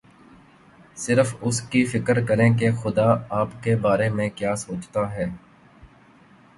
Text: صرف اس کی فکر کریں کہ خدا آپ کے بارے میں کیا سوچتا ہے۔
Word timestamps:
صرف 0.95 1.35
اس 1.41 1.61
کی 1.61 1.83
فکر 1.85 2.25
کریں 2.25 2.49
کہ 2.57 2.71
خدا 2.71 3.07
آپ 3.29 3.63
کے 3.63 3.75
بارے 3.75 4.09
میں 4.09 4.29
کیا 4.35 4.55
سوچتا 4.55 5.11
ہے۔ 5.15 5.25